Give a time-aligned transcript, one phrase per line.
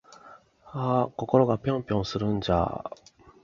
[0.65, 2.83] あぁ〜心がぴょんぴょんするんじゃぁ〜